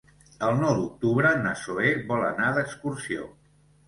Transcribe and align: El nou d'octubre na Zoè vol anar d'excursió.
El 0.45 0.55
nou 0.61 0.71
d'octubre 0.77 1.33
na 1.41 1.51
Zoè 1.63 1.91
vol 2.13 2.23
anar 2.31 2.47
d'excursió. 2.57 3.29